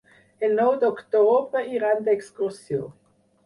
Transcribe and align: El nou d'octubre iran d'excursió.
El 0.47 0.55
nou 0.59 0.71
d'octubre 0.83 1.63
iran 1.77 2.03
d'excursió. 2.11 2.93